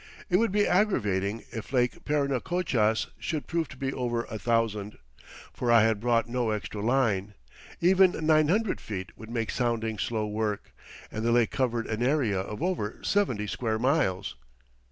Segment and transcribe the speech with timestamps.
[0.31, 4.97] It would be aggravating if Lake Parinacochas should prove to be over a thousand,
[5.53, 7.35] for I had brought no extra line.
[7.81, 10.73] Even nine hundred feet would make sounding slow work,
[11.11, 14.35] and the lake covered an area of over seventy square miles.